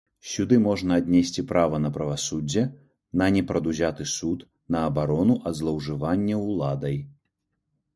[0.29, 2.65] Сюды можна аднесці права на правасуддзе,
[3.23, 4.39] на непрадузяты суд,
[4.77, 7.03] на абарону ад злоўжывання ўладай.